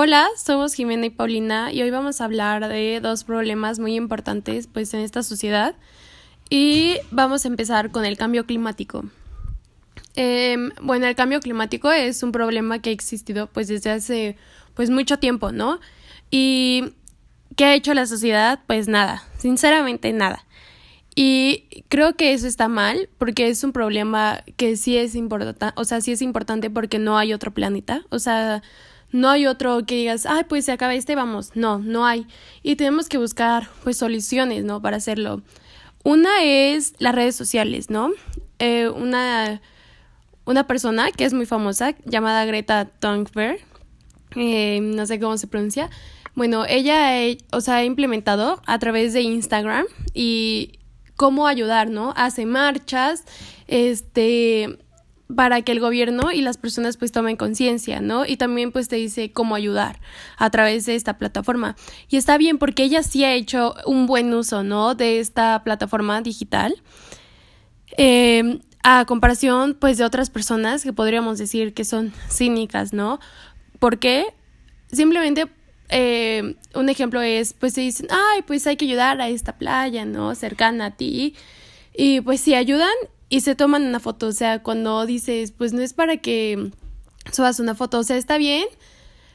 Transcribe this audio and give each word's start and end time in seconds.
Hola, 0.00 0.28
somos 0.36 0.74
Jimena 0.74 1.06
y 1.06 1.10
Paulina 1.10 1.72
y 1.72 1.82
hoy 1.82 1.90
vamos 1.90 2.20
a 2.20 2.24
hablar 2.24 2.68
de 2.68 3.00
dos 3.02 3.24
problemas 3.24 3.80
muy 3.80 3.96
importantes 3.96 4.68
pues 4.68 4.94
en 4.94 5.00
esta 5.00 5.24
sociedad 5.24 5.74
y 6.48 6.98
vamos 7.10 7.44
a 7.44 7.48
empezar 7.48 7.90
con 7.90 8.04
el 8.04 8.16
cambio 8.16 8.46
climático. 8.46 9.06
Em, 10.14 10.70
bueno, 10.80 11.08
el 11.08 11.16
cambio 11.16 11.40
climático 11.40 11.90
es 11.90 12.22
un 12.22 12.30
problema 12.30 12.80
que 12.80 12.90
ha 12.90 12.92
existido 12.92 13.48
pues 13.48 13.66
desde 13.66 13.90
hace 13.90 14.36
pues 14.74 14.88
mucho 14.88 15.18
tiempo, 15.18 15.50
¿no? 15.50 15.80
Y 16.30 16.92
¿qué 17.56 17.64
ha 17.64 17.74
hecho 17.74 17.92
la 17.92 18.06
sociedad? 18.06 18.60
Pues 18.68 18.86
nada, 18.86 19.24
sinceramente 19.36 20.12
nada. 20.12 20.44
Y 21.16 21.82
creo 21.88 22.14
que 22.14 22.34
eso 22.34 22.46
está 22.46 22.68
mal 22.68 23.08
porque 23.18 23.48
es 23.48 23.64
un 23.64 23.72
problema 23.72 24.44
que 24.56 24.76
sí 24.76 24.96
es 24.96 25.16
importante, 25.16 25.72
o 25.74 25.82
sea, 25.84 26.00
sí 26.00 26.12
es 26.12 26.22
importante 26.22 26.70
porque 26.70 27.00
no 27.00 27.18
hay 27.18 27.32
otro 27.32 27.52
planeta, 27.52 28.04
o 28.10 28.20
sea, 28.20 28.62
no 29.10 29.30
hay 29.30 29.46
otro 29.46 29.84
que 29.86 29.94
digas, 29.94 30.26
ay, 30.26 30.44
pues 30.48 30.64
se 30.64 30.72
acaba 30.72 30.94
este, 30.94 31.14
vamos. 31.14 31.52
No, 31.54 31.78
no 31.78 32.04
hay. 32.06 32.26
Y 32.62 32.76
tenemos 32.76 33.08
que 33.08 33.18
buscar, 33.18 33.68
pues, 33.84 33.96
soluciones, 33.96 34.64
¿no? 34.64 34.82
Para 34.82 34.98
hacerlo. 34.98 35.42
Una 36.04 36.42
es 36.42 36.94
las 36.98 37.14
redes 37.14 37.34
sociales, 37.36 37.90
¿no? 37.90 38.10
Eh, 38.58 38.88
una, 38.88 39.60
una 40.44 40.66
persona 40.66 41.10
que 41.10 41.24
es 41.24 41.32
muy 41.32 41.46
famosa, 41.46 41.94
llamada 42.04 42.44
Greta 42.44 42.86
Thunberg, 42.86 43.60
eh, 44.36 44.80
no 44.80 45.06
sé 45.06 45.18
cómo 45.18 45.38
se 45.38 45.46
pronuncia. 45.46 45.90
Bueno, 46.34 46.64
ella, 46.68 47.12
o 47.52 47.60
sea, 47.60 47.76
ha 47.76 47.84
implementado 47.84 48.62
a 48.66 48.78
través 48.78 49.12
de 49.12 49.22
Instagram 49.22 49.86
y 50.14 50.78
cómo 51.16 51.46
ayudar, 51.46 51.90
¿no? 51.90 52.12
Hace 52.16 52.46
marchas, 52.46 53.24
este 53.66 54.78
para 55.34 55.62
que 55.62 55.72
el 55.72 55.80
gobierno 55.80 56.32
y 56.32 56.40
las 56.40 56.56
personas 56.56 56.96
pues 56.96 57.12
tomen 57.12 57.36
conciencia, 57.36 58.00
¿no? 58.00 58.24
Y 58.24 58.36
también 58.36 58.72
pues 58.72 58.88
te 58.88 58.96
dice 58.96 59.30
cómo 59.30 59.54
ayudar 59.54 60.00
a 60.38 60.50
través 60.50 60.86
de 60.86 60.94
esta 60.94 61.18
plataforma. 61.18 61.76
Y 62.08 62.16
está 62.16 62.38
bien 62.38 62.58
porque 62.58 62.82
ella 62.82 63.02
sí 63.02 63.24
ha 63.24 63.34
hecho 63.34 63.74
un 63.86 64.06
buen 64.06 64.32
uso, 64.32 64.62
¿no? 64.62 64.94
De 64.94 65.20
esta 65.20 65.62
plataforma 65.64 66.22
digital. 66.22 66.82
Eh, 67.96 68.60
a 68.82 69.04
comparación 69.04 69.76
pues 69.78 69.98
de 69.98 70.04
otras 70.04 70.30
personas 70.30 70.82
que 70.82 70.92
podríamos 70.92 71.36
decir 71.38 71.74
que 71.74 71.84
son 71.84 72.12
cínicas, 72.30 72.92
¿no? 72.92 73.20
Porque 73.78 74.26
simplemente 74.90 75.46
eh, 75.90 76.56
un 76.74 76.88
ejemplo 76.88 77.20
es 77.20 77.52
pues 77.52 77.74
se 77.74 77.82
dicen, 77.82 78.08
ay, 78.10 78.42
pues 78.46 78.66
hay 78.66 78.76
que 78.76 78.86
ayudar 78.86 79.20
a 79.20 79.28
esta 79.28 79.58
playa, 79.58 80.06
¿no? 80.06 80.34
Cercana 80.34 80.86
a 80.86 80.90
ti. 80.92 81.34
Y 81.94 82.22
pues 82.22 82.40
si 82.40 82.54
ayudan 82.54 82.94
y 83.28 83.40
se 83.40 83.54
toman 83.54 83.86
una 83.86 84.00
foto, 84.00 84.28
o 84.28 84.32
sea, 84.32 84.62
cuando 84.62 85.04
dices, 85.06 85.52
pues 85.52 85.72
no 85.72 85.82
es 85.82 85.92
para 85.92 86.16
que 86.18 86.70
subas 87.32 87.60
una 87.60 87.74
foto, 87.74 87.98
o 87.98 88.02
sea, 88.02 88.16
está 88.16 88.38
bien. 88.38 88.66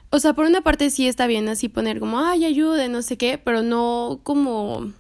O 0.10 0.20
sea, 0.20 0.34
por 0.34 0.46
una 0.46 0.62
parte 0.62 0.90
sí 0.90 1.08
está 1.08 1.26
bien 1.28 1.50
así 1.50 1.70
poner 1.70 2.00
como, 2.00 2.20
ay, 2.20 2.46
ayude, 2.46 2.88
no 2.88 3.02
sé 3.02 3.18
qué, 3.18 3.40
pero 3.40 3.64
no 3.64 4.20
como 4.24 4.92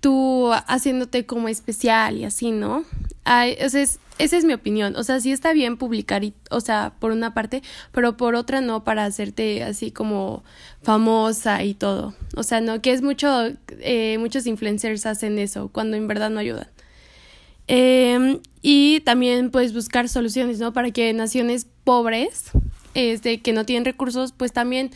tú 0.00 0.50
haciéndote 0.66 1.26
como 1.26 1.48
especial 1.48 2.18
y 2.18 2.24
así, 2.24 2.50
¿no? 2.50 2.84
Ay, 3.24 3.56
o 3.64 3.68
sea, 3.68 3.82
esa 3.82 4.36
es 4.36 4.44
mi 4.44 4.52
opinión. 4.52 4.96
O 4.96 5.04
sea, 5.04 5.20
sí 5.20 5.32
está 5.32 5.52
bien 5.52 5.76
publicar, 5.76 6.24
y, 6.24 6.34
o 6.50 6.60
sea, 6.60 6.92
por 6.98 7.12
una 7.12 7.34
parte, 7.34 7.62
pero 7.92 8.16
por 8.16 8.34
otra 8.34 8.60
no 8.60 8.84
para 8.84 9.04
hacerte 9.04 9.62
así 9.62 9.90
como 9.90 10.44
famosa 10.82 11.62
y 11.64 11.74
todo. 11.74 12.14
O 12.36 12.42
sea, 12.42 12.60
no, 12.60 12.80
que 12.82 12.92
es 12.92 13.02
mucho, 13.02 13.28
eh, 13.80 14.18
muchos 14.18 14.46
influencers 14.46 15.06
hacen 15.06 15.38
eso 15.38 15.68
cuando 15.68 15.96
en 15.96 16.08
verdad 16.08 16.30
no 16.30 16.40
ayudan. 16.40 16.68
Eh, 17.68 18.40
y 18.62 19.00
también 19.00 19.50
pues 19.50 19.74
buscar 19.74 20.08
soluciones, 20.08 20.60
¿no? 20.60 20.72
Para 20.72 20.92
que 20.92 21.12
naciones 21.12 21.66
pobres, 21.84 22.50
este, 22.94 23.40
que 23.40 23.52
no 23.52 23.66
tienen 23.66 23.84
recursos, 23.84 24.32
pues 24.32 24.52
también 24.52 24.92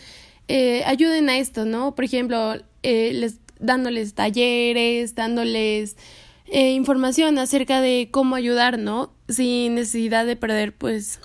eh, 0.47 0.85
ayuden 0.87 1.29
a 1.29 1.39
esto, 1.39 1.65
¿no? 1.65 1.97
Por 1.97 2.05
ejemplo, 2.05 2.55
eh, 2.85 3.13
les, 3.13 3.41
dándoles 3.59 4.15
talleres, 4.15 5.17
dándoles 5.17 5.97
eh, 6.47 6.71
información 6.71 7.39
acerca 7.39 7.81
de 7.81 8.09
cómo 8.13 8.37
ayudar, 8.37 8.79
¿no? 8.79 9.13
Sin 9.29 9.75
necesidad 9.75 10.25
de 10.25 10.37
perder 10.37 10.73
pues 10.73 11.19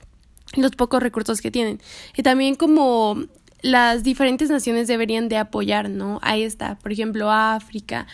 los 0.56 0.72
pocos 0.72 1.04
recursos 1.04 1.42
que 1.42 1.52
tienen. 1.52 1.80
Y 2.18 2.24
también 2.24 2.56
como 2.56 3.24
las 3.62 4.02
diferentes 4.02 4.50
naciones 4.50 4.88
deberían 4.88 5.30
de 5.30 5.38
apoyar, 5.38 5.92
¿no? 5.92 6.20
Ahí 6.24 6.42
está, 6.42 6.80
por 6.80 6.92
ejemplo, 6.92 7.30
África 7.30 8.08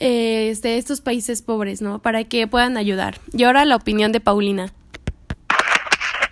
este, 0.00 0.78
estos 0.78 1.00
países 1.00 1.42
pobres, 1.42 1.82
¿no? 1.82 2.00
Para 2.00 2.24
que 2.24 2.46
puedan 2.46 2.76
ayudar. 2.76 3.20
Y 3.32 3.44
ahora 3.44 3.64
la 3.64 3.76
opinión 3.76 4.12
de 4.12 4.20
Paulina. 4.20 4.72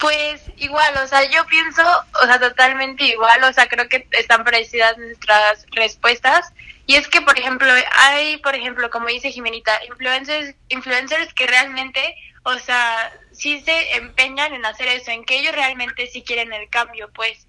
Pues 0.00 0.42
igual, 0.56 0.94
o 1.04 1.06
sea, 1.06 1.28
yo 1.30 1.44
pienso, 1.46 1.82
o 2.22 2.26
sea, 2.26 2.38
totalmente 2.38 3.04
igual, 3.04 3.42
o 3.44 3.52
sea, 3.52 3.68
creo 3.68 3.88
que 3.88 4.06
están 4.12 4.44
parecidas 4.44 4.96
nuestras 4.96 5.66
respuestas. 5.72 6.52
Y 6.86 6.94
es 6.94 7.06
que, 7.08 7.20
por 7.20 7.38
ejemplo, 7.38 7.68
hay, 7.96 8.38
por 8.38 8.54
ejemplo, 8.54 8.88
como 8.90 9.08
dice 9.08 9.30
Jimenita, 9.30 9.78
influencers, 9.86 10.54
influencers 10.70 11.34
que 11.34 11.46
realmente, 11.46 12.14
o 12.44 12.58
sea, 12.58 13.12
sí 13.32 13.60
se 13.60 13.96
empeñan 13.96 14.54
en 14.54 14.64
hacer 14.64 14.88
eso, 14.88 15.10
en 15.10 15.24
que 15.24 15.40
ellos 15.40 15.54
realmente 15.54 16.06
sí 16.06 16.22
quieren 16.22 16.52
el 16.52 16.70
cambio, 16.70 17.10
pues. 17.12 17.47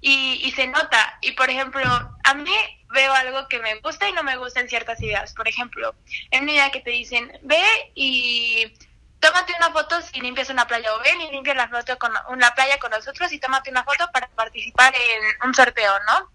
Y, 0.00 0.40
y 0.42 0.50
se 0.52 0.66
nota. 0.66 1.18
Y, 1.22 1.32
por 1.32 1.50
ejemplo, 1.50 1.82
a 2.24 2.34
mí 2.34 2.52
veo 2.90 3.12
algo 3.12 3.48
que 3.48 3.58
me 3.58 3.74
gusta 3.76 4.08
y 4.08 4.12
no 4.12 4.22
me 4.22 4.36
gusta 4.36 4.60
en 4.60 4.68
ciertas 4.68 5.00
ideas. 5.02 5.32
Por 5.34 5.48
ejemplo, 5.48 5.94
en 6.30 6.44
una 6.44 6.52
idea 6.52 6.70
que 6.70 6.80
te 6.80 6.90
dicen, 6.90 7.38
ve 7.42 7.62
y 7.94 8.72
tómate 9.20 9.54
una 9.56 9.70
foto 9.72 10.00
si 10.02 10.20
limpias 10.20 10.50
una 10.50 10.66
playa 10.66 10.94
o 10.94 11.00
ven 11.00 11.20
y 11.20 11.30
limpia 11.30 11.54
la, 11.54 11.68
foto 11.68 11.98
con, 11.98 12.12
una 12.28 12.54
playa 12.54 12.78
con 12.78 12.90
nosotros 12.90 13.32
y 13.32 13.38
tómate 13.38 13.70
una 13.70 13.84
foto 13.84 14.08
para 14.12 14.28
participar 14.28 14.94
en 14.94 15.48
un 15.48 15.54
sorteo, 15.54 15.92
¿no? 16.06 16.30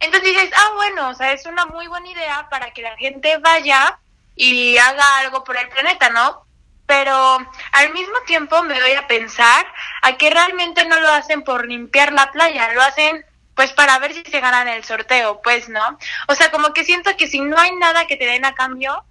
Entonces 0.00 0.34
dices, 0.34 0.50
ah, 0.54 0.72
bueno, 0.74 1.08
o 1.08 1.14
sea, 1.14 1.32
es 1.32 1.46
una 1.46 1.66
muy 1.66 1.86
buena 1.86 2.08
idea 2.08 2.48
para 2.50 2.72
que 2.72 2.82
la 2.82 2.96
gente 2.96 3.38
vaya 3.38 3.98
y 4.36 4.76
haga 4.76 5.18
algo 5.18 5.44
por 5.44 5.56
el 5.56 5.68
planeta, 5.68 6.10
¿no? 6.10 6.43
Pero 6.86 7.38
al 7.72 7.92
mismo 7.92 8.14
tiempo 8.26 8.62
me 8.62 8.78
doy 8.78 8.92
a 8.92 9.06
pensar 9.06 9.66
a 10.02 10.16
que 10.16 10.30
realmente 10.30 10.84
no 10.86 11.00
lo 11.00 11.08
hacen 11.08 11.42
por 11.42 11.66
limpiar 11.66 12.12
la 12.12 12.30
playa, 12.30 12.72
lo 12.74 12.82
hacen 12.82 13.24
pues 13.54 13.72
para 13.72 13.98
ver 13.98 14.12
si 14.12 14.22
se 14.24 14.40
ganan 14.40 14.68
el 14.68 14.84
sorteo, 14.84 15.40
pues, 15.42 15.68
¿no? 15.68 15.98
O 16.28 16.34
sea, 16.34 16.50
como 16.50 16.72
que 16.72 16.84
siento 16.84 17.16
que 17.16 17.28
si 17.28 17.40
no 17.40 17.56
hay 17.58 17.72
nada 17.76 18.06
que 18.06 18.16
te 18.16 18.26
den 18.26 18.44
a 18.44 18.54
cambio, 18.54 19.04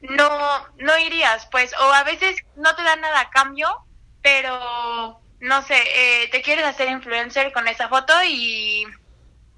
no, 0.00 0.68
no 0.78 0.98
irías, 0.98 1.46
pues, 1.46 1.72
o 1.78 1.92
a 1.92 2.02
veces 2.02 2.36
no 2.56 2.74
te 2.74 2.82
dan 2.82 3.00
nada 3.00 3.20
a 3.20 3.30
cambio, 3.30 3.84
pero, 4.22 5.20
no 5.40 5.62
sé, 5.62 5.76
eh, 5.76 6.28
te 6.30 6.42
quieres 6.42 6.64
hacer 6.64 6.88
influencer 6.88 7.52
con 7.52 7.68
esa 7.68 7.88
foto 7.88 8.12
y, 8.24 8.84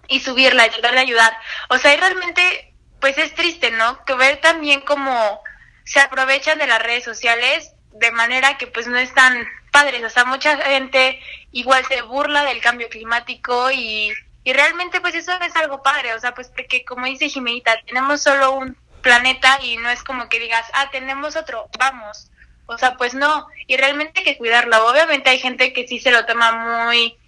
y 0.08 0.20
subirla 0.20 0.66
y 0.66 0.70
tratar 0.70 0.92
de 0.92 1.00
ayudar. 1.00 1.36
O 1.70 1.78
sea, 1.78 1.94
y 1.94 1.96
realmente, 1.96 2.74
pues 3.00 3.16
es 3.18 3.34
triste, 3.34 3.70
¿no? 3.70 4.04
Que 4.04 4.14
ver 4.14 4.40
también 4.40 4.82
cómo 4.82 5.40
se 5.86 6.00
aprovechan 6.00 6.58
de 6.58 6.66
las 6.66 6.82
redes 6.82 7.04
sociales 7.04 7.72
de 7.92 8.10
manera 8.10 8.58
que 8.58 8.66
pues 8.66 8.86
no 8.86 8.98
están 8.98 9.46
padres, 9.72 10.04
o 10.04 10.10
sea, 10.10 10.26
mucha 10.26 10.58
gente 10.58 11.18
igual 11.52 11.82
se 11.86 12.02
burla 12.02 12.44
del 12.44 12.60
cambio 12.60 12.90
climático 12.90 13.70
y 13.70 14.12
y 14.46 14.52
realmente 14.52 15.00
pues 15.00 15.16
eso 15.16 15.32
es 15.40 15.56
algo 15.56 15.82
padre, 15.82 16.14
o 16.14 16.20
sea, 16.20 16.32
pues 16.32 16.46
porque 16.46 16.84
como 16.84 17.06
dice 17.06 17.28
Jimenita, 17.28 17.80
tenemos 17.84 18.22
solo 18.22 18.52
un 18.52 18.76
planeta 19.02 19.58
y 19.60 19.76
no 19.76 19.90
es 19.90 20.04
como 20.04 20.28
que 20.28 20.38
digas, 20.38 20.64
ah, 20.72 20.88
tenemos 20.92 21.34
otro, 21.34 21.68
vamos. 21.76 22.30
O 22.66 22.78
sea, 22.78 22.96
pues 22.96 23.12
no, 23.12 23.48
y 23.66 23.76
realmente 23.76 24.20
hay 24.20 24.24
que 24.24 24.38
cuidarlo. 24.38 24.86
Obviamente 24.86 25.30
hay 25.30 25.40
gente 25.40 25.72
que 25.72 25.88
sí 25.88 25.98
se 25.98 26.12
lo 26.12 26.26
toma 26.26 26.52
muy, 26.52 27.18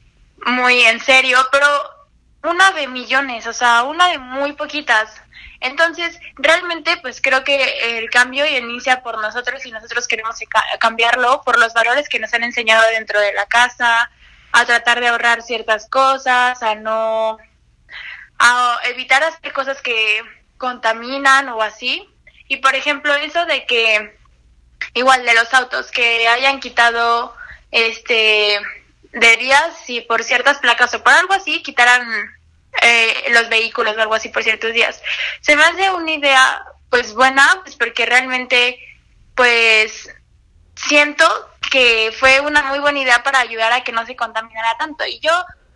muy 0.46 0.80
en 0.82 1.00
serio, 1.00 1.38
pero 1.50 1.66
una 2.42 2.70
de 2.72 2.86
millones, 2.86 3.46
o 3.46 3.52
sea, 3.52 3.82
una 3.84 4.08
de 4.08 4.18
muy 4.18 4.52
poquitas. 4.52 5.20
Entonces, 5.60 6.18
realmente, 6.36 6.96
pues 6.98 7.20
creo 7.20 7.42
que 7.42 7.98
el 7.98 8.10
cambio 8.10 8.46
inicia 8.46 9.02
por 9.02 9.20
nosotros 9.20 9.64
y 9.66 9.72
nosotros 9.72 10.06
queremos 10.06 10.36
cambiarlo 10.78 11.42
por 11.44 11.58
los 11.58 11.74
valores 11.74 12.08
que 12.08 12.20
nos 12.20 12.32
han 12.32 12.44
enseñado 12.44 12.86
dentro 12.90 13.18
de 13.20 13.32
la 13.32 13.46
casa, 13.46 14.10
a 14.52 14.64
tratar 14.64 15.00
de 15.00 15.08
ahorrar 15.08 15.42
ciertas 15.42 15.88
cosas, 15.88 16.62
a 16.62 16.74
no, 16.76 17.38
a 18.38 18.78
evitar 18.84 19.22
hacer 19.24 19.52
cosas 19.52 19.82
que 19.82 20.22
contaminan 20.58 21.48
o 21.48 21.60
así. 21.60 22.08
Y 22.46 22.58
por 22.58 22.74
ejemplo, 22.74 23.14
eso 23.14 23.44
de 23.46 23.66
que, 23.66 24.16
igual 24.94 25.24
de 25.24 25.34
los 25.34 25.52
autos, 25.54 25.90
que 25.90 26.28
hayan 26.28 26.60
quitado, 26.60 27.34
este, 27.72 28.58
de 29.12 29.36
días 29.36 29.88
y 29.88 30.00
por 30.02 30.22
ciertas 30.22 30.58
placas 30.58 30.94
o 30.94 31.02
por 31.02 31.12
algo 31.12 31.32
así, 31.34 31.62
quitaran 31.62 32.06
eh, 32.82 33.26
los 33.30 33.48
vehículos 33.48 33.96
o 33.96 34.00
algo 34.00 34.14
así 34.14 34.28
por 34.28 34.42
ciertos 34.42 34.72
días. 34.72 35.00
Se 35.40 35.56
me 35.56 35.64
hace 35.64 35.90
una 35.90 36.12
idea, 36.12 36.62
pues 36.90 37.14
buena, 37.14 37.60
pues 37.62 37.76
porque 37.76 38.06
realmente, 38.06 38.78
pues, 39.34 40.08
siento 40.74 41.24
que 41.70 42.12
fue 42.18 42.40
una 42.40 42.62
muy 42.62 42.78
buena 42.78 43.00
idea 43.00 43.22
para 43.22 43.40
ayudar 43.40 43.72
a 43.72 43.82
que 43.82 43.92
no 43.92 44.06
se 44.06 44.16
contaminara 44.16 44.76
tanto. 44.78 45.04
Y 45.06 45.18
yo, 45.20 45.32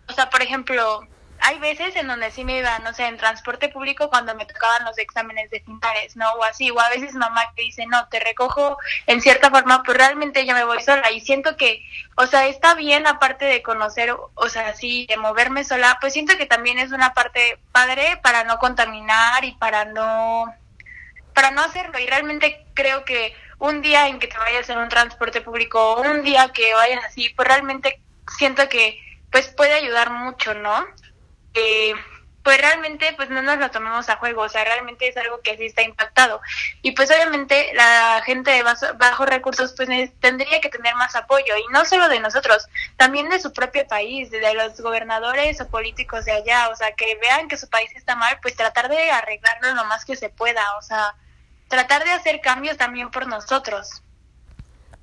o 0.07 0.13
sea, 0.13 0.29
por 0.29 0.41
ejemplo, 0.41 1.07
hay 1.45 1.59
veces 1.59 1.95
en 1.97 2.07
donde 2.07 2.31
sí 2.31 2.45
me 2.45 2.59
iba, 2.59 2.79
no 2.79 2.93
sé, 2.93 3.05
en 3.05 3.17
transporte 3.17 3.67
público 3.67 4.09
cuando 4.09 4.33
me 4.33 4.45
tocaban 4.45 4.85
los 4.85 4.97
exámenes 4.97 5.49
de 5.51 5.59
finales, 5.59 6.15
¿no? 6.15 6.31
O 6.33 6.43
así, 6.43 6.71
o 6.71 6.79
a 6.79 6.87
veces 6.87 7.15
mamá 7.15 7.53
que 7.53 7.63
dice, 7.63 7.85
no, 7.85 8.07
te 8.07 8.21
recojo 8.21 8.77
en 9.07 9.19
cierta 9.19 9.49
forma, 9.49 9.83
pero 9.83 9.97
realmente 9.97 10.45
yo 10.45 10.53
me 10.53 10.63
voy 10.63 10.81
sola 10.81 11.11
y 11.11 11.19
siento 11.19 11.57
que, 11.57 11.83
o 12.15 12.27
sea, 12.27 12.47
está 12.47 12.75
bien 12.75 13.07
aparte 13.07 13.43
de 13.43 13.61
conocer, 13.61 14.15
o 14.35 14.49
sea, 14.49 14.69
así, 14.69 15.05
de 15.07 15.17
moverme 15.17 15.65
sola, 15.65 15.97
pues 15.99 16.13
siento 16.13 16.37
que 16.37 16.45
también 16.45 16.79
es 16.79 16.93
una 16.93 17.13
parte 17.13 17.59
padre 17.73 18.17
para 18.23 18.45
no 18.45 18.57
contaminar 18.57 19.43
y 19.43 19.51
para 19.51 19.83
no, 19.83 20.45
para 21.33 21.51
no 21.51 21.61
hacerlo. 21.61 21.99
Y 21.99 22.07
realmente 22.07 22.65
creo 22.73 23.03
que 23.03 23.35
un 23.59 23.81
día 23.81 24.07
en 24.07 24.19
que 24.19 24.27
te 24.27 24.37
vayas 24.37 24.69
en 24.69 24.77
un 24.77 24.87
transporte 24.87 25.41
público, 25.41 25.95
o 25.95 26.01
un 26.03 26.23
día 26.23 26.51
que 26.53 26.73
vayas 26.73 27.03
así, 27.03 27.29
pues 27.29 27.49
realmente 27.49 27.99
siento 28.37 28.69
que 28.69 28.97
pues 29.29 29.49
puede 29.49 29.73
ayudar 29.73 30.09
mucho, 30.11 30.53
¿no? 30.53 30.85
Eh, 31.53 31.93
pues 32.43 32.57
realmente 32.57 33.13
pues 33.15 33.29
no 33.29 33.41
nos 33.41 33.57
lo 33.57 33.71
tomemos 33.71 34.09
a 34.09 34.17
juego, 34.17 34.41
o 34.41 34.49
sea, 34.49 34.65
realmente 34.65 35.07
es 35.07 35.15
algo 35.15 35.39
que 35.41 35.57
sí 35.57 35.65
está 35.65 35.81
impactado. 35.81 36.41
Y 36.81 36.91
pues 36.91 37.09
obviamente 37.09 37.71
la 37.73 38.21
gente 38.25 38.51
de 38.51 38.63
bajos 38.63 39.29
recursos 39.29 39.73
pues 39.77 39.87
tendría 40.19 40.59
que 40.59 40.69
tener 40.69 40.93
más 40.95 41.15
apoyo, 41.15 41.55
y 41.55 41.71
no 41.71 41.85
solo 41.85 42.09
de 42.09 42.19
nosotros, 42.19 42.67
también 42.97 43.29
de 43.29 43.39
su 43.39 43.53
propio 43.53 43.87
país, 43.87 44.29
de 44.29 44.53
los 44.53 44.79
gobernadores 44.81 45.61
o 45.61 45.69
políticos 45.69 46.25
de 46.25 46.33
allá, 46.33 46.67
o 46.69 46.75
sea, 46.75 46.91
que 46.93 47.17
vean 47.21 47.47
que 47.47 47.57
su 47.57 47.69
país 47.69 47.91
está 47.95 48.15
mal, 48.15 48.37
pues 48.41 48.55
tratar 48.55 48.89
de 48.89 49.09
arreglarlo 49.09 49.73
lo 49.73 49.85
más 49.85 50.03
que 50.03 50.17
se 50.17 50.29
pueda, 50.29 50.77
o 50.77 50.81
sea, 50.81 51.15
tratar 51.69 52.03
de 52.03 52.11
hacer 52.11 52.41
cambios 52.41 52.77
también 52.77 53.09
por 53.09 53.25
nosotros. 53.25 54.03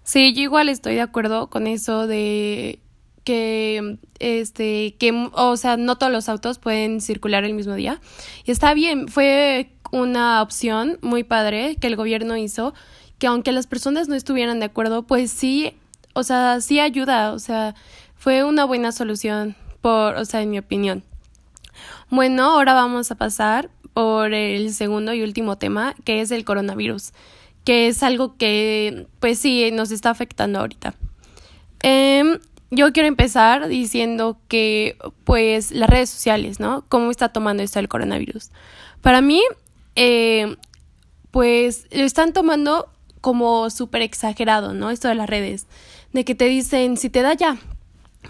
Sí, 0.04 0.34
yo 0.34 0.42
igual 0.42 0.68
estoy 0.68 0.96
de 0.96 1.02
acuerdo 1.02 1.48
con 1.48 1.66
eso 1.66 2.06
de 2.06 2.80
que 3.30 3.96
este 4.18 4.96
que 4.98 5.28
o 5.34 5.56
sea 5.56 5.76
no 5.76 5.96
todos 5.96 6.10
los 6.10 6.28
autos 6.28 6.58
pueden 6.58 7.00
circular 7.00 7.44
el 7.44 7.54
mismo 7.54 7.74
día. 7.74 8.00
Y 8.44 8.50
está 8.50 8.74
bien 8.74 9.06
fue 9.06 9.70
una 9.92 10.42
opción 10.42 10.98
muy 11.00 11.22
padre 11.22 11.76
que 11.80 11.86
el 11.86 11.94
gobierno 11.94 12.36
hizo 12.36 12.74
que 13.20 13.28
aunque 13.28 13.52
las 13.52 13.68
personas 13.68 14.08
no 14.08 14.16
estuvieran 14.16 14.58
de 14.58 14.66
acuerdo 14.66 15.04
pues 15.04 15.30
sí 15.30 15.76
o 16.12 16.24
sea 16.24 16.60
sí 16.60 16.80
ayuda 16.80 17.32
o 17.32 17.38
sea 17.38 17.76
fue 18.16 18.42
una 18.42 18.64
buena 18.64 18.90
solución 18.90 19.54
por 19.80 20.16
o 20.16 20.24
sea 20.24 20.42
en 20.42 20.50
mi 20.50 20.58
opinión. 20.58 21.04
Bueno 22.08 22.46
ahora 22.46 22.74
vamos 22.74 23.12
a 23.12 23.14
pasar 23.14 23.70
por 23.92 24.34
el 24.34 24.74
segundo 24.74 25.14
y 25.14 25.22
último 25.22 25.56
tema 25.56 25.94
que 26.02 26.20
es 26.20 26.32
el 26.32 26.44
coronavirus 26.44 27.12
que 27.64 27.86
es 27.86 28.02
algo 28.02 28.36
que 28.36 29.06
pues 29.20 29.38
sí 29.38 29.70
nos 29.70 29.92
está 29.92 30.10
afectando 30.10 30.58
ahorita. 30.58 30.94
Eh, 31.84 32.40
yo 32.70 32.92
quiero 32.92 33.08
empezar 33.08 33.68
diciendo 33.68 34.38
que, 34.48 34.96
pues, 35.24 35.72
las 35.72 35.90
redes 35.90 36.10
sociales, 36.10 36.60
¿no? 36.60 36.84
¿Cómo 36.88 37.10
está 37.10 37.30
tomando 37.30 37.62
esto 37.62 37.80
el 37.80 37.88
coronavirus? 37.88 38.50
Para 39.00 39.20
mí, 39.20 39.42
eh, 39.96 40.56
pues, 41.32 41.86
lo 41.90 42.04
están 42.04 42.32
tomando 42.32 42.88
como 43.20 43.68
súper 43.70 44.02
exagerado, 44.02 44.72
¿no? 44.72 44.90
Esto 44.90 45.08
de 45.08 45.16
las 45.16 45.28
redes, 45.28 45.66
de 46.12 46.24
que 46.24 46.34
te 46.34 46.44
dicen, 46.44 46.96
si 46.96 47.10
te 47.10 47.22
da 47.22 47.34
ya, 47.34 47.58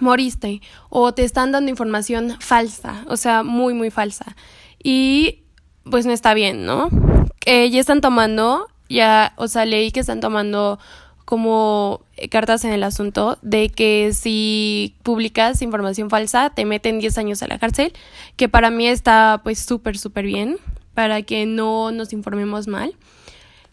moriste, 0.01 0.63
o 0.89 1.13
te 1.13 1.25
están 1.25 1.53
dando 1.53 1.71
información 1.71 2.37
falsa, 2.41 3.05
o 3.09 3.17
sea, 3.19 3.43
muy, 3.43 3.75
muy 3.75 3.91
falsa. 3.91 4.37
Y, 4.83 5.43
pues, 5.85 6.07
no 6.07 6.13
está 6.13 6.33
bien, 6.33 6.65
¿no? 6.65 6.89
Que 7.41 7.71
ya 7.71 7.79
están 7.79 8.01
tomando, 8.01 8.69
ya, 8.89 9.35
o 9.37 9.49
sea, 9.49 9.67
leí 9.67 9.93
que 9.93 10.01
están 10.01 10.21
tomando 10.21 10.79
como 11.31 12.01
eh, 12.17 12.29
cartas 12.29 12.65
en 12.65 12.73
el 12.73 12.83
asunto 12.83 13.39
de 13.41 13.69
que 13.69 14.11
si 14.13 14.97
publicas 15.05 15.63
información 15.63 16.11
falsa 16.11 16.51
te 16.51 16.65
meten 16.65 16.99
10 16.99 17.19
años 17.19 17.43
a 17.45 17.47
la 17.47 17.61
cárcel, 17.61 17.93
que 18.35 18.49
para 18.49 18.71
mí 18.71 18.89
está 18.89 19.41
pues 19.45 19.61
súper, 19.61 19.97
súper 19.97 20.25
bien, 20.27 20.57
para 20.93 21.23
que 21.23 21.47
no 21.47 21.93
nos 21.93 22.13
informemos 22.13 22.67
mal. 22.67 22.97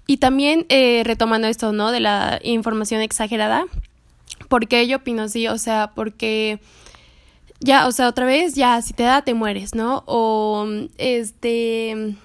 Y 0.06 0.18
también 0.18 0.68
eh, 0.70 1.02
retomando 1.04 1.48
esto, 1.48 1.72
¿no? 1.72 1.92
De 1.92 2.00
la 2.00 2.40
información 2.44 3.02
exagerada, 3.02 3.66
porque 4.50 4.88
yo 4.88 4.98
opino 4.98 5.24
así, 5.24 5.48
o 5.48 5.58
sea, 5.58 5.94
porque 5.96 6.60
ya, 7.60 7.88
o 7.88 7.92
sea, 7.92 8.08
otra 8.08 8.28
vez, 8.28 8.54
ya, 8.54 8.80
si 8.84 8.94
te 8.94 9.02
da, 9.02 9.24
te 9.24 9.34
mueres, 9.34 9.74
¿no? 9.74 10.04
O, 10.06 10.68
este 11.00 12.16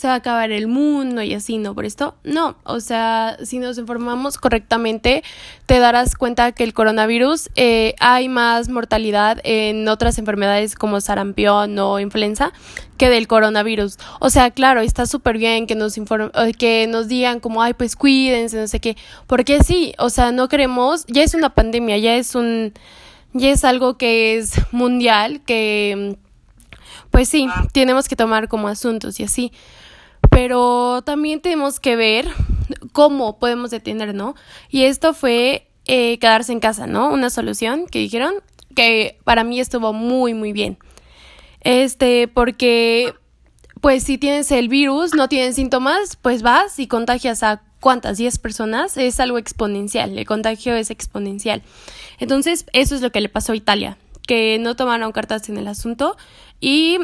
se 0.00 0.08
va 0.08 0.14
a 0.14 0.16
acabar 0.16 0.50
el 0.50 0.66
mundo 0.66 1.20
y 1.20 1.34
así, 1.34 1.58
¿no? 1.58 1.74
Por 1.74 1.84
esto, 1.84 2.14
no, 2.24 2.56
o 2.64 2.80
sea, 2.80 3.36
si 3.44 3.58
nos 3.58 3.76
informamos 3.76 4.38
correctamente, 4.38 5.22
te 5.66 5.78
darás 5.78 6.14
cuenta 6.14 6.52
que 6.52 6.64
el 6.64 6.72
coronavirus 6.72 7.50
eh, 7.54 7.94
hay 8.00 8.30
más 8.30 8.70
mortalidad 8.70 9.42
en 9.44 9.86
otras 9.88 10.16
enfermedades 10.16 10.74
como 10.74 11.02
sarampión 11.02 11.78
o 11.78 12.00
influenza 12.00 12.54
que 12.96 13.10
del 13.10 13.28
coronavirus. 13.28 13.98
O 14.20 14.30
sea, 14.30 14.50
claro, 14.52 14.80
está 14.80 15.04
súper 15.04 15.36
bien 15.36 15.66
que 15.66 15.74
nos 15.74 15.98
inform 15.98 16.30
eh, 16.32 16.54
que 16.54 16.86
nos 16.86 17.06
digan 17.06 17.38
como, 17.38 17.62
ay, 17.62 17.74
pues 17.74 17.94
cuídense, 17.94 18.56
no 18.56 18.68
sé 18.68 18.80
qué, 18.80 18.96
porque 19.26 19.62
sí, 19.62 19.92
o 19.98 20.08
sea, 20.08 20.32
no 20.32 20.48
queremos, 20.48 21.04
ya 21.08 21.22
es 21.22 21.34
una 21.34 21.50
pandemia, 21.50 21.98
ya 21.98 22.16
es 22.16 22.34
un, 22.34 22.72
ya 23.34 23.50
es 23.50 23.64
algo 23.64 23.98
que 23.98 24.38
es 24.38 24.54
mundial, 24.72 25.42
que 25.44 26.16
pues 27.10 27.28
sí, 27.28 27.48
tenemos 27.74 28.08
que 28.08 28.16
tomar 28.16 28.48
como 28.48 28.68
asuntos 28.68 29.20
y 29.20 29.24
así 29.24 29.52
pero 30.42 31.02
también 31.02 31.42
tenemos 31.42 31.80
que 31.80 31.96
ver 31.96 32.26
cómo 32.92 33.38
podemos 33.38 33.70
detener, 33.70 34.14
¿no? 34.14 34.34
Y 34.70 34.84
esto 34.84 35.12
fue 35.12 35.68
eh, 35.84 36.18
quedarse 36.18 36.50
en 36.50 36.60
casa, 36.60 36.86
¿no? 36.86 37.10
Una 37.10 37.28
solución 37.28 37.84
que 37.86 37.98
dijeron 37.98 38.32
que 38.74 39.18
para 39.24 39.44
mí 39.44 39.60
estuvo 39.60 39.92
muy, 39.92 40.32
muy 40.32 40.54
bien. 40.54 40.78
Este, 41.60 42.26
porque, 42.26 43.12
pues 43.82 44.04
si 44.04 44.16
tienes 44.16 44.50
el 44.50 44.70
virus, 44.70 45.12
no 45.12 45.28
tienes 45.28 45.56
síntomas, 45.56 46.16
pues 46.16 46.40
vas 46.40 46.78
y 46.78 46.86
contagias 46.86 47.42
a 47.42 47.60
cuántas, 47.78 48.16
10 48.16 48.38
personas, 48.38 48.96
es 48.96 49.20
algo 49.20 49.36
exponencial, 49.36 50.16
el 50.16 50.24
contagio 50.24 50.74
es 50.74 50.90
exponencial. 50.90 51.60
Entonces, 52.18 52.64
eso 52.72 52.94
es 52.94 53.02
lo 53.02 53.12
que 53.12 53.20
le 53.20 53.28
pasó 53.28 53.52
a 53.52 53.56
Italia, 53.56 53.98
que 54.26 54.58
no 54.58 54.74
tomaron 54.74 55.12
cartas 55.12 55.50
en 55.50 55.58
el 55.58 55.68
asunto 55.68 56.16
y 56.60 56.96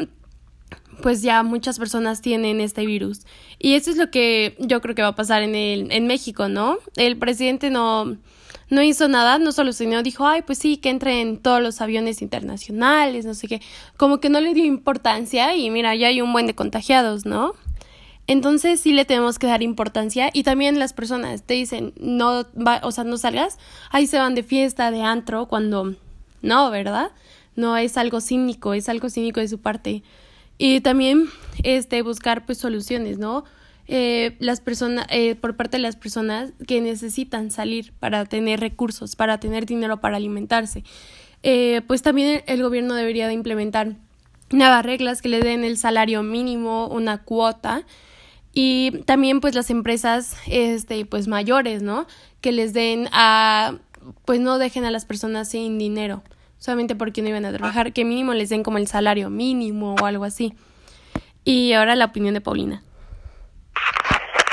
pues 1.01 1.21
ya 1.21 1.43
muchas 1.43 1.79
personas 1.79 2.21
tienen 2.21 2.61
este 2.61 2.85
virus. 2.85 3.21
Y 3.59 3.73
eso 3.73 3.91
es 3.91 3.97
lo 3.97 4.09
que 4.11 4.55
yo 4.59 4.81
creo 4.81 4.95
que 4.95 5.01
va 5.01 5.09
a 5.09 5.15
pasar 5.15 5.43
en, 5.43 5.55
el, 5.55 5.91
en 5.91 6.07
México, 6.07 6.49
¿no? 6.49 6.77
El 6.95 7.17
presidente 7.17 7.69
no, 7.69 8.17
no 8.69 8.81
hizo 8.81 9.07
nada, 9.07 9.39
no 9.39 9.51
solucionó, 9.51 10.03
dijo, 10.03 10.27
ay, 10.27 10.41
pues 10.41 10.57
sí, 10.57 10.77
que 10.77 10.89
entren 10.89 11.37
todos 11.37 11.61
los 11.61 11.81
aviones 11.81 12.21
internacionales, 12.21 13.25
no 13.25 13.33
sé 13.33 13.47
qué. 13.47 13.61
Como 13.95 14.19
que 14.19 14.29
no 14.29 14.41
le 14.41 14.53
dio 14.53 14.65
importancia 14.65 15.55
y 15.55 15.69
mira, 15.69 15.95
ya 15.95 16.07
hay 16.07 16.21
un 16.21 16.33
buen 16.33 16.47
de 16.47 16.55
contagiados, 16.55 17.25
¿no? 17.25 17.53
Entonces 18.27 18.81
sí 18.81 18.91
le 18.91 19.05
tenemos 19.05 19.39
que 19.39 19.47
dar 19.47 19.63
importancia 19.63 20.29
y 20.33 20.43
también 20.43 20.79
las 20.79 20.91
personas 20.91 21.43
te 21.43 21.53
dicen, 21.53 21.93
no, 21.97 22.45
va, 22.55 22.81
o 22.83 22.91
sea, 22.91 23.05
no 23.05 23.17
salgas, 23.17 23.57
ahí 23.89 24.05
se 24.05 24.17
van 24.17 24.35
de 24.35 24.43
fiesta, 24.43 24.91
de 24.91 25.01
antro, 25.01 25.47
cuando 25.47 25.95
no, 26.41 26.69
¿verdad? 26.69 27.11
No 27.55 27.77
es 27.77 27.97
algo 27.97 28.19
cínico, 28.19 28.73
es 28.73 28.89
algo 28.89 29.09
cínico 29.09 29.39
de 29.39 29.47
su 29.47 29.59
parte. 29.59 30.03
Y 30.57 30.81
también 30.81 31.29
este, 31.63 32.01
buscar 32.01 32.45
pues 32.45 32.57
soluciones, 32.57 33.17
¿no? 33.17 33.43
Eh, 33.87 34.35
las 34.39 34.59
personas, 34.59 35.07
eh, 35.09 35.35
por 35.35 35.55
parte 35.55 35.77
de 35.77 35.83
las 35.83 35.95
personas 35.95 36.51
que 36.67 36.81
necesitan 36.81 37.51
salir 37.51 37.93
para 37.99 38.25
tener 38.25 38.59
recursos, 38.59 39.15
para 39.15 39.39
tener 39.39 39.65
dinero 39.65 40.01
para 40.01 40.17
alimentarse. 40.17 40.83
Eh, 41.43 41.81
pues 41.87 42.01
también 42.01 42.43
el 42.47 42.63
gobierno 42.63 42.95
debería 42.95 43.27
de 43.27 43.33
implementar 43.33 43.95
nuevas 44.49 44.85
reglas 44.85 45.21
que 45.21 45.29
le 45.29 45.39
den 45.39 45.63
el 45.63 45.77
salario 45.77 46.23
mínimo, 46.23 46.87
una 46.87 47.23
cuota 47.23 47.83
y 48.53 49.03
también 49.05 49.39
pues 49.39 49.55
las 49.55 49.69
empresas 49.69 50.35
este 50.47 51.05
pues 51.05 51.27
mayores, 51.27 51.81
¿no? 51.81 52.07
Que 52.41 52.51
les 52.51 52.73
den 52.73 53.07
a 53.11 53.75
pues 54.25 54.39
no 54.39 54.57
dejen 54.57 54.83
a 54.83 54.91
las 54.91 55.05
personas 55.05 55.49
sin 55.49 55.77
dinero 55.77 56.23
solamente 56.59 56.95
porque 56.95 57.21
no 57.21 57.29
iban 57.29 57.45
a 57.45 57.53
trabajar, 57.53 57.93
que 57.93 58.05
mínimo 58.05 58.33
les 58.33 58.49
den 58.49 58.63
como 58.63 58.77
el 58.77 58.87
salario 58.87 59.29
mínimo 59.29 59.95
o 59.95 60.05
algo 60.05 60.25
así. 60.25 60.53
Y 61.43 61.73
ahora 61.73 61.95
la 61.95 62.05
opinión 62.05 62.33
de 62.33 62.41
Paulina. 62.41 62.83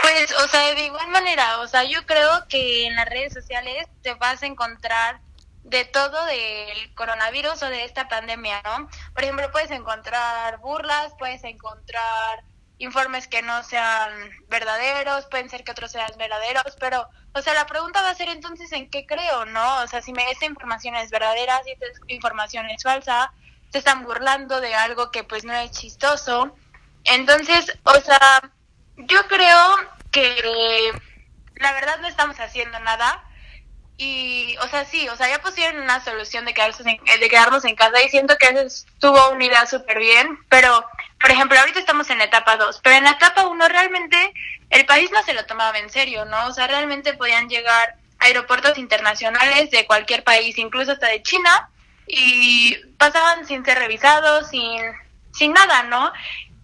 Pues, 0.03 0.33
o 0.45 0.49
sea, 0.49 0.75
de 0.75 0.87
igual 0.87 1.09
manera, 1.09 1.61
o 1.61 1.67
sea, 1.67 1.85
yo 1.85 2.07
creo 2.07 2.47
que 2.49 2.87
en 2.87 2.95
las 2.95 3.09
redes 3.09 3.33
sociales 3.33 3.87
te 4.03 4.15
vas 4.15 4.43
a 4.43 4.47
encontrar 4.47 5.21
de 5.65 5.85
todo 5.87 6.25
del 6.27 6.95
coronavirus 6.95 7.63
o 7.63 7.67
de 7.67 7.85
esta 7.85 8.07
pandemia, 8.07 8.63
¿no? 8.65 8.89
Por 9.15 9.25
ejemplo, 9.25 9.51
puedes 9.51 9.71
encontrar 9.71 10.59
burlas, 10.59 11.15
puedes 11.19 11.43
encontrar 11.43 12.45
informes 12.79 13.27
que 13.29 13.43
no 13.43 13.63
sean 13.63 14.11
verdaderos, 14.49 15.27
pueden 15.27 15.49
ser 15.49 15.65
que 15.65 15.73
otros 15.73 15.91
sean 15.91 16.11
verdaderos, 16.19 16.77
pero, 16.79 17.09
o 17.35 17.43
sea, 17.43 17.55
la 17.55 17.67
pregunta 17.67 18.01
va 18.01 18.11
a 18.11 18.15
ser 18.15 18.29
entonces 18.29 18.71
en 18.73 18.89
qué 18.89 19.07
creo, 19.07 19.45
¿no? 19.47 19.83
O 19.83 19.87
sea, 19.89 20.01
si 20.03 20.13
me 20.13 20.31
esta 20.31 20.47
información 20.47 20.95
es 20.95 21.11
verdadera, 21.11 21.61
si 21.65 21.73
esta 21.73 21.87
información 22.09 22.71
es 22.71 22.83
falsa, 22.83 23.33
se 23.71 23.79
están 23.79 24.05
burlando 24.05 24.61
de 24.61 24.75
algo 24.75 25.11
que 25.11 25.25
pues 25.25 25.45
no 25.45 25.53
es 25.53 25.73
chistoso. 25.73 26.57
Entonces, 27.05 27.77
o 27.83 27.95
sea, 28.01 28.51
yo 28.97 29.27
creo 29.27 29.77
que 30.13 30.93
la 31.57 31.73
verdad 31.73 31.99
no 32.01 32.07
estamos 32.07 32.39
haciendo 32.39 32.79
nada 32.81 33.25
y, 33.97 34.57
o 34.59 34.69
sea, 34.69 34.85
sí, 34.85 35.09
o 35.09 35.17
sea, 35.17 35.29
ya 35.29 35.41
pusieron 35.41 35.83
una 35.83 36.03
solución 36.03 36.45
de, 36.45 36.55
quedarse 36.55 36.83
en, 36.89 37.21
de 37.21 37.29
quedarnos 37.29 37.65
en 37.65 37.77
casa 37.77 38.03
y 38.03 38.09
siento 38.09 38.37
que 38.39 38.47
estuvo 38.49 39.31
una 39.31 39.67
súper 39.67 39.99
bien, 39.99 40.39
pero, 40.49 40.85
por 41.21 41.31
ejemplo, 41.31 41.59
ahorita 41.59 41.79
estamos 41.79 42.11
en 42.11 42.19
la 42.19 42.25
etapa 42.25 42.57
2, 42.57 42.81
pero 42.83 42.97
en 42.97 43.05
la 43.05 43.13
etapa 43.13 43.47
1 43.47 43.69
realmente 43.69 44.35
el 44.75 44.87
país 44.87 45.11
no 45.13 45.23
se 45.23 45.35
lo 45.35 45.47
tomaba 45.47 45.79
en 45.79 45.89
serio, 45.89 46.25
¿no? 46.25 46.47
O 46.47 46.53
sea, 46.53 46.67
realmente 46.67 47.15
podían 47.15 47.49
llegar 47.49 47.97
aeropuertos 48.19 48.77
internacionales 48.77 49.71
de 49.71 49.87
cualquier 49.87 50.25
país, 50.25 50.59
incluso 50.59 50.93
hasta 50.93 51.09
de 51.09 51.23
China, 51.23 51.71
y 52.09 52.77
pasaban 52.99 53.47
sin 53.47 53.65
ser 53.65 53.79
revisados, 53.79 54.49
sin, 54.51 54.83
sin 55.33 55.53
nada, 55.53 55.85
¿no? 55.85 56.13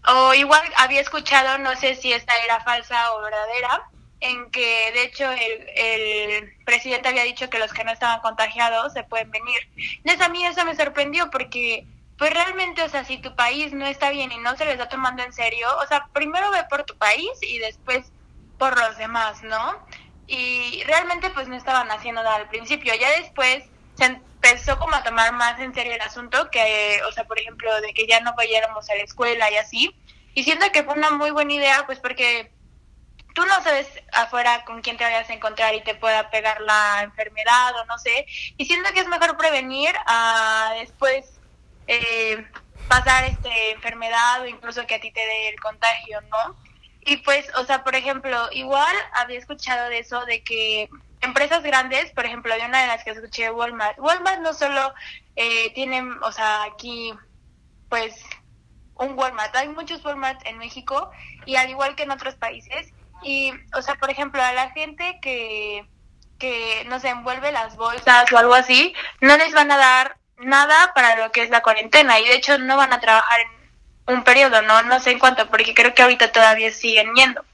O 0.09 0.35
igual 0.35 0.63
había 0.77 1.01
escuchado, 1.01 1.59
no 1.59 1.77
sé 1.77 1.95
si 1.95 2.13
esta 2.13 2.35
era 2.45 2.61
falsa 2.61 3.13
o 3.13 3.23
verdadera, 3.23 3.85
en 4.19 4.51
que 4.51 4.91
de 4.93 5.05
hecho 5.05 5.31
el, 5.31 5.69
el, 5.77 6.57
presidente 6.65 7.09
había 7.09 7.23
dicho 7.23 7.49
que 7.49 7.61
los 7.61 7.73
que 7.73 7.85
no 7.85 7.93
estaban 7.93 8.21
contagiados 8.21 8.93
se 8.93 9.05
pueden 9.05 9.31
venir. 9.31 9.69
Entonces 9.99 10.21
a 10.21 10.29
mí 10.29 10.45
eso 10.45 10.65
me 10.65 10.75
sorprendió 10.75 11.31
porque 11.31 11.87
pues 12.21 12.35
realmente, 12.35 12.83
o 12.83 12.89
sea, 12.91 13.03
si 13.03 13.17
tu 13.17 13.35
país 13.35 13.73
no 13.73 13.87
está 13.87 14.11
bien 14.11 14.31
y 14.31 14.37
no 14.37 14.55
se 14.55 14.67
les 14.67 14.75
está 14.75 14.91
tomando 14.91 15.23
en 15.23 15.33
serio, 15.33 15.67
o 15.83 15.87
sea, 15.87 16.07
primero 16.13 16.51
ve 16.51 16.63
por 16.69 16.85
tu 16.85 16.95
país 16.99 17.31
y 17.41 17.59
después 17.61 18.13
por 18.59 18.79
los 18.79 18.99
demás, 18.99 19.43
¿no? 19.43 19.83
Y 20.27 20.83
realmente 20.85 21.31
pues 21.31 21.49
no 21.49 21.57
estaban 21.57 21.91
haciendo 21.91 22.23
nada 22.23 22.37
al 22.37 22.51
principio, 22.51 22.93
ya 22.95 23.11
después 23.13 23.65
se 23.95 24.05
empezó 24.05 24.79
como 24.79 24.97
a 24.97 25.03
tomar 25.03 25.33
más 25.33 25.59
en 25.61 25.73
serio 25.73 25.95
el 25.95 26.01
asunto, 26.03 26.51
que, 26.51 27.01
o 27.09 27.13
sea, 27.13 27.25
por 27.25 27.39
ejemplo, 27.39 27.81
de 27.81 27.95
que 27.95 28.07
ya 28.07 28.21
no 28.21 28.35
vayáramos 28.35 28.91
a 28.91 28.97
la 28.97 29.03
escuela 29.03 29.51
y 29.51 29.57
así, 29.57 29.97
y 30.35 30.45
siento 30.45 30.71
que 30.73 30.85
fue 30.85 30.93
una 30.93 31.13
muy 31.13 31.31
buena 31.31 31.55
idea, 31.55 31.87
pues 31.87 32.01
porque 32.01 32.53
tú 33.35 33.47
no 33.47 33.63
sabes 33.63 33.89
afuera 34.13 34.67
con 34.67 34.83
quién 34.83 34.99
te 34.99 35.05
vayas 35.05 35.31
a 35.31 35.33
encontrar 35.33 35.75
y 35.75 35.83
te 35.83 35.95
pueda 35.95 36.29
pegar 36.29 36.61
la 36.61 37.01
enfermedad 37.03 37.75
o 37.77 37.87
no 37.87 37.97
sé. 37.99 38.27
Y 38.59 38.67
siento 38.67 38.93
que 38.93 39.01
es 39.01 39.09
mejor 39.09 39.39
prevenir 39.39 39.95
a 40.07 40.75
después 40.79 41.40
eh, 41.87 42.47
pasar 42.89 43.25
este 43.25 43.73
enfermedad 43.73 44.43
o 44.43 44.47
incluso 44.47 44.87
que 44.87 44.97
a 44.97 45.01
ti 45.01 45.11
te 45.13 45.21
dé 45.21 45.49
el 45.49 45.61
contagio, 45.61 46.21
¿no? 46.23 46.57
Y 47.03 47.19
pues, 47.19 47.47
o 47.57 47.65
sea, 47.65 47.83
por 47.83 47.95
ejemplo, 47.95 48.49
igual 48.53 48.95
había 49.15 49.39
escuchado 49.39 49.89
de 49.89 50.01
eso, 50.01 50.25
de 50.27 50.43
que 50.43 50.91
empresas 51.21 51.63
grandes, 51.63 52.11
por 52.13 52.27
ejemplo, 52.27 52.55
de 52.55 52.67
una 52.67 52.83
de 52.83 52.87
las 52.89 53.05
que 53.05 53.11
escuché, 53.11 53.51
Walmart. 53.51 53.99
Walmart 53.99 54.41
no 54.41 54.53
solo 54.53 54.93
eh, 55.37 55.73
tienen, 55.75 56.13
o 56.23 56.33
sea, 56.33 56.65
aquí, 56.65 57.13
pues, 57.89 58.15
un 58.97 59.19
Walmart. 59.19 59.55
Hay 59.57 59.69
muchos 59.69 60.05
Walmart 60.05 60.47
en 60.47 60.59
México 60.59 61.11
y 61.47 61.57
al 61.57 61.71
igual 61.71 61.95
que 61.95 62.03
en 62.03 62.11
otros 62.11 62.35
países, 62.35 62.93
y, 63.23 63.53
o 63.75 63.83
sea, 63.83 63.97
por 63.97 64.11
ejemplo, 64.11 64.43
a 64.43 64.53
la 64.53 64.71
gente 64.71 65.19
que, 65.21 65.87
que 66.39 66.85
no 66.87 67.01
se 67.01 67.09
envuelve 67.09 67.53
las 67.53 67.77
bolsas 67.77 68.33
o 68.33 68.39
algo 68.39 68.55
así, 68.55 68.95
no 69.21 69.37
les 69.37 69.53
van 69.53 69.71
a 69.71 69.77
dar 69.77 70.20
nada 70.41 70.93
para 70.95 71.17
lo 71.17 71.31
que 71.33 71.43
es 71.43 71.51
la 71.51 71.63
cuarentena 71.63 72.19
y 72.19 72.25
de 72.25 72.35
hecho 72.35 72.59
no 72.59 72.77
van 72.77 72.93
a 72.93 73.01
trabajar 73.01 73.41
en 73.41 74.15
un 74.15 74.25
periodo, 74.25 74.63
no, 74.63 74.83
no 74.83 75.01
sé 75.01 75.13
en 75.13 75.19
cuánto, 75.19 75.49
porque 75.49 75.75
creo 75.75 75.95
que 75.95 76.03
ahorita 76.03 76.33
todavía 76.33 76.73
siguen 76.73 77.15
yendo. 77.15 77.45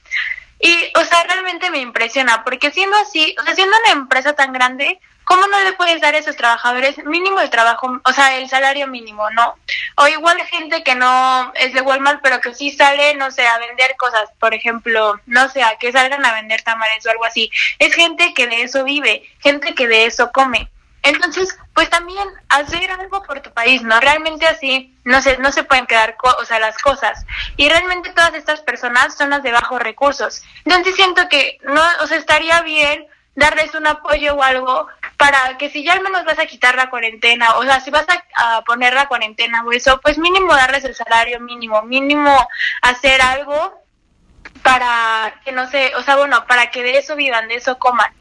Y, 0.59 0.75
o 0.99 1.05
sea, 1.05 1.23
realmente 1.25 1.71
me 1.71 1.79
impresiona, 1.79 2.43
porque 2.45 2.71
siendo 2.71 2.97
así, 2.97 3.37
o 3.39 3.43
sea, 3.43 3.55
siendo 3.55 3.77
una 3.77 4.01
empresa 4.01 4.33
tan 4.35 4.53
grande, 4.53 4.99
¿cómo 5.25 5.47
no 5.49 5.61
le 5.61 5.75
puedes 5.75 6.01
dar 6.01 6.15
a 6.15 6.19
esos 6.19 6.37
trabajadores 6.37 6.97
mínimo 7.05 7.41
de 7.41 7.49
trabajo, 7.49 8.01
o 8.03 8.13
sea, 8.13 8.39
el 8.39 8.49
salario 8.49 8.87
mínimo, 8.87 9.29
no? 9.31 9.57
O 9.97 10.09
igual 10.09 10.39
gente 10.47 10.83
que 10.83 10.95
no 10.95 11.53
es 11.57 11.75
de 11.75 11.83
Walmart, 11.83 12.21
pero 12.23 12.41
que 12.41 12.55
sí 12.55 12.71
sale, 12.71 13.15
no 13.17 13.31
sé, 13.31 13.47
a 13.47 13.59
vender 13.59 13.97
cosas, 13.97 14.31
por 14.39 14.55
ejemplo, 14.55 15.21
no 15.27 15.49
sé, 15.51 15.63
a 15.63 15.77
que 15.79 15.93
salgan 15.93 16.25
a 16.25 16.33
vender 16.33 16.63
tamales 16.63 17.05
o 17.05 17.11
algo 17.11 17.25
así. 17.27 17.51
Es 17.79 17.93
gente 17.95 18.33
que 18.33 18.47
de 18.47 18.63
eso 18.63 18.85
vive, 18.85 19.29
gente 19.41 19.75
que 19.75 19.89
de 19.89 20.07
eso 20.07 20.31
come. 20.33 20.71
Entonces, 21.07 21.57
pues 21.73 21.89
también 21.89 22.27
hacer 22.49 22.91
algo 22.91 23.23
por 23.23 23.41
tu 23.41 23.53
país, 23.53 23.81
¿no? 23.83 24.01
Realmente 24.01 24.45
así 24.45 24.93
no 25.05 25.23
se, 25.23 25.39
no 25.39 25.53
se 25.53 25.63
pueden 25.63 25.87
quedar 25.87 26.17
o 26.21 26.45
sea, 26.45 26.59
las 26.59 26.79
cosas. 26.79 27.25
Y 27.57 27.69
realmente 27.69 28.11
todas 28.11 28.35
estas 28.35 28.61
personas 28.61 29.17
son 29.17 29.31
las 29.31 29.45
de 29.45 29.53
bajos 29.53 29.81
recursos. 29.81 30.43
Entonces 30.65 30.97
siento 30.97 31.29
que 31.29 31.59
no, 31.63 31.81
o 32.01 32.09
sea, 32.09 32.19
estaría 32.19 32.61
bien 32.63 33.07
darles 33.37 33.73
un 33.77 33.87
apoyo 33.87 34.35
o 34.35 34.43
algo 34.43 34.89
para 35.17 35.57
que 35.59 35.71
si 35.71 35.85
ya 35.85 35.93
al 35.93 36.01
menos 36.01 36.25
vas 36.25 36.41
a 36.41 36.47
quitar 36.47 36.75
la 36.75 36.91
cuarentena, 36.91 37.55
o 37.57 37.63
sea, 37.63 37.81
si 37.81 37.91
vas 37.91 38.07
a, 38.37 38.63
poner 38.63 38.93
la 38.93 39.07
cuarentena 39.07 39.63
o 39.63 39.71
eso, 39.71 40.01
pues 40.03 40.19
mínimo 40.19 40.55
darles 40.55 40.85
el 40.85 40.95
salario 40.97 41.39
mínimo, 41.39 41.83
mínimo 41.83 42.49
hacer 42.83 43.23
algo 43.23 43.81
para 44.63 45.41
que 45.45 45.53
no 45.53 45.71
sé, 45.71 45.95
o 45.95 46.03
sea, 46.03 46.17
bueno, 46.17 46.45
para 46.49 46.73
que 46.73 46.83
de 46.83 46.99
eso 46.99 47.15
vivan, 47.15 47.47
de 47.47 47.55
eso 47.55 47.79
coman. 47.79 48.13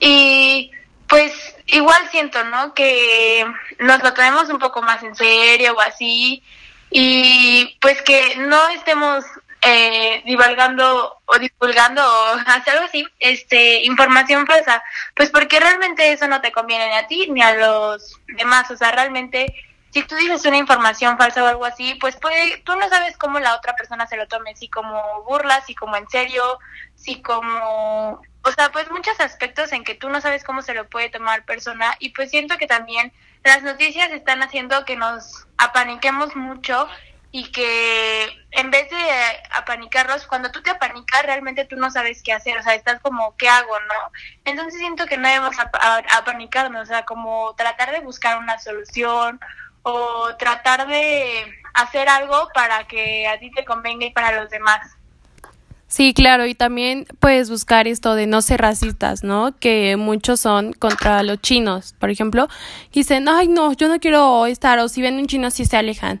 Y 0.00 0.70
pues 1.12 1.54
igual 1.66 2.08
siento, 2.10 2.42
¿no? 2.44 2.72
Que 2.72 3.44
nos 3.80 4.02
lo 4.02 4.14
tenemos 4.14 4.48
un 4.48 4.58
poco 4.58 4.80
más 4.80 5.02
en 5.02 5.14
serio 5.14 5.74
o 5.74 5.80
así, 5.82 6.42
y 6.88 7.76
pues 7.82 8.00
que 8.00 8.36
no 8.36 8.66
estemos 8.70 9.22
eh, 9.60 10.22
divulgando 10.24 11.18
o 11.26 11.38
divulgando 11.38 12.02
o 12.02 12.36
hacer 12.46 12.72
algo 12.72 12.86
así, 12.86 13.06
este, 13.18 13.84
información 13.84 14.46
falsa, 14.46 14.82
pues 15.14 15.28
porque 15.28 15.60
realmente 15.60 16.10
eso 16.10 16.26
no 16.28 16.40
te 16.40 16.50
conviene 16.50 16.88
ni 16.88 16.94
a 16.94 17.06
ti 17.06 17.28
ni 17.30 17.42
a 17.42 17.56
los 17.56 18.18
demás, 18.38 18.70
o 18.70 18.76
sea, 18.78 18.92
realmente 18.92 19.54
si 19.90 20.04
tú 20.04 20.16
dices 20.16 20.46
una 20.46 20.56
información 20.56 21.18
falsa 21.18 21.44
o 21.44 21.46
algo 21.46 21.66
así, 21.66 21.94
pues 21.96 22.16
puede, 22.16 22.56
tú 22.64 22.74
no 22.76 22.88
sabes 22.88 23.18
cómo 23.18 23.38
la 23.38 23.54
otra 23.54 23.76
persona 23.76 24.06
se 24.06 24.16
lo 24.16 24.26
tome, 24.28 24.56
si 24.56 24.68
como 24.68 25.24
burla, 25.24 25.60
si 25.66 25.74
como 25.74 25.94
en 25.96 26.08
serio, 26.08 26.58
si 26.94 27.20
como, 27.20 28.22
o 28.44 28.52
sea, 28.52 28.72
pues 28.72 28.90
muchos 28.90 29.18
aspectos 29.20 29.72
en 29.72 29.84
que 29.84 29.94
tú 29.94 30.08
no 30.08 30.20
sabes 30.20 30.44
cómo 30.44 30.62
se 30.62 30.74
lo 30.74 30.88
puede 30.88 31.10
tomar 31.10 31.44
persona 31.44 31.96
y 31.98 32.10
pues 32.10 32.30
siento 32.30 32.58
que 32.58 32.66
también 32.66 33.12
las 33.44 33.62
noticias 33.62 34.10
están 34.10 34.42
haciendo 34.42 34.84
que 34.84 34.96
nos 34.96 35.46
apaniquemos 35.58 36.34
mucho 36.36 36.88
y 37.34 37.50
que 37.50 38.28
en 38.50 38.70
vez 38.70 38.90
de 38.90 38.96
apanicarlos, 39.52 40.26
cuando 40.26 40.50
tú 40.50 40.62
te 40.62 40.70
apanicas, 40.70 41.22
realmente 41.22 41.64
tú 41.64 41.76
no 41.76 41.90
sabes 41.90 42.22
qué 42.22 42.34
hacer, 42.34 42.58
o 42.58 42.62
sea, 42.62 42.74
estás 42.74 43.00
como, 43.00 43.34
¿qué 43.36 43.48
hago, 43.48 43.80
no? 43.80 44.12
Entonces 44.44 44.78
siento 44.78 45.06
que 45.06 45.16
no 45.16 45.26
debemos 45.28 45.56
apanicarnos, 45.58 46.82
o 46.82 46.86
sea, 46.86 47.04
como 47.06 47.54
tratar 47.54 47.90
de 47.90 48.00
buscar 48.00 48.38
una 48.38 48.58
solución 48.58 49.40
o 49.82 50.36
tratar 50.36 50.86
de 50.86 51.58
hacer 51.72 52.08
algo 52.08 52.48
para 52.52 52.86
que 52.86 53.26
a 53.26 53.38
ti 53.38 53.50
te 53.50 53.64
convenga 53.64 54.04
y 54.04 54.10
para 54.12 54.38
los 54.38 54.50
demás. 54.50 54.96
Sí, 55.92 56.14
claro, 56.14 56.46
y 56.46 56.54
también 56.54 57.04
puedes 57.20 57.50
buscar 57.50 57.86
esto 57.86 58.14
de 58.14 58.26
no 58.26 58.40
ser 58.40 58.62
racistas, 58.62 59.22
¿no? 59.22 59.54
Que 59.60 59.96
muchos 59.98 60.40
son 60.40 60.72
contra 60.72 61.22
los 61.22 61.42
chinos, 61.42 61.94
por 61.98 62.08
ejemplo, 62.08 62.48
y 62.92 63.00
dicen, 63.00 63.28
ay, 63.28 63.48
no, 63.48 63.74
yo 63.74 63.88
no 63.88 64.00
quiero 64.00 64.46
estar, 64.46 64.78
o 64.78 64.88
si 64.88 65.02
ven 65.02 65.16
un 65.16 65.26
chino, 65.26 65.50
sí 65.50 65.66
se 65.66 65.76
alejan 65.76 66.20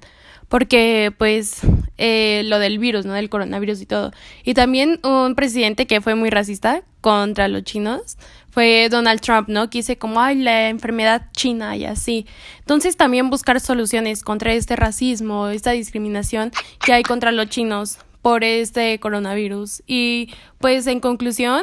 porque 0.50 1.14
pues 1.16 1.60
eh, 1.96 2.42
lo 2.44 2.58
del 2.58 2.78
virus, 2.78 3.06
¿no? 3.06 3.14
Del 3.14 3.30
coronavirus 3.30 3.80
y 3.80 3.86
todo. 3.86 4.12
Y 4.44 4.52
también 4.52 5.00
un 5.02 5.34
presidente 5.34 5.86
que 5.86 6.02
fue 6.02 6.14
muy 6.16 6.28
racista 6.28 6.82
contra 7.00 7.48
los 7.48 7.64
chinos 7.64 8.18
fue 8.50 8.88
Donald 8.90 9.22
Trump, 9.22 9.48
¿no? 9.48 9.70
Que 9.70 9.78
dice 9.78 9.96
como, 9.96 10.20
ay, 10.20 10.36
la 10.36 10.68
enfermedad 10.68 11.28
china 11.32 11.74
y 11.78 11.86
así. 11.86 12.26
Entonces 12.58 12.98
también 12.98 13.30
buscar 13.30 13.58
soluciones 13.58 14.22
contra 14.22 14.52
este 14.52 14.76
racismo, 14.76 15.48
esta 15.48 15.70
discriminación 15.70 16.52
que 16.84 16.92
hay 16.92 17.02
contra 17.04 17.32
los 17.32 17.48
chinos 17.48 17.96
por 18.22 18.44
este 18.44 18.98
coronavirus. 19.00 19.82
Y 19.86 20.30
pues 20.58 20.86
en 20.86 21.00
conclusión, 21.00 21.62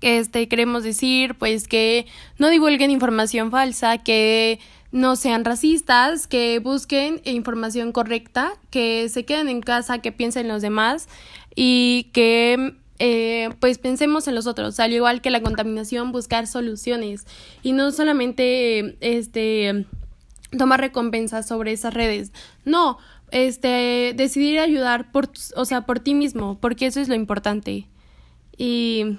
este 0.00 0.48
queremos 0.48 0.82
decir 0.82 1.36
pues 1.36 1.68
que 1.68 2.06
no 2.38 2.48
divulguen 2.48 2.90
información 2.90 3.50
falsa, 3.50 3.98
que 3.98 4.58
no 4.92 5.16
sean 5.16 5.44
racistas, 5.44 6.26
que 6.26 6.58
busquen 6.58 7.20
información 7.24 7.92
correcta, 7.92 8.52
que 8.70 9.08
se 9.08 9.24
queden 9.24 9.48
en 9.48 9.60
casa, 9.60 9.98
que 9.98 10.12
piensen 10.12 10.48
los 10.48 10.62
demás 10.62 11.08
y 11.54 12.10
que 12.12 12.76
eh, 12.98 13.50
pues 13.60 13.78
pensemos 13.78 14.26
en 14.26 14.34
los 14.34 14.46
otros, 14.46 14.80
al 14.80 14.92
igual 14.92 15.20
que 15.20 15.30
la 15.30 15.42
contaminación, 15.42 16.12
buscar 16.12 16.46
soluciones 16.46 17.26
y 17.62 17.72
no 17.72 17.90
solamente 17.92 18.96
este 19.00 19.86
tomar 20.56 20.80
recompensas 20.80 21.46
sobre 21.46 21.72
esas 21.72 21.92
redes, 21.92 22.32
no, 22.64 22.98
este 23.30 24.12
decidir 24.16 24.60
ayudar 24.60 25.10
por, 25.12 25.30
o 25.56 25.64
sea, 25.64 25.82
por 25.82 26.00
ti 26.00 26.14
mismo, 26.14 26.58
porque 26.60 26.86
eso 26.86 27.00
es 27.00 27.08
lo 27.08 27.14
importante. 27.14 27.86
Y, 28.56 29.18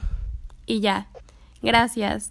y 0.66 0.80
ya, 0.80 1.10
gracias. 1.62 2.30